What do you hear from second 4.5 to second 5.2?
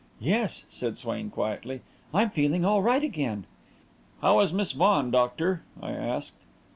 Miss Vaughan,